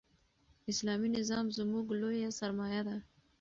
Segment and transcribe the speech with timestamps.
[0.71, 2.97] اسلامي نظام زموږ لویه سرمایه ده.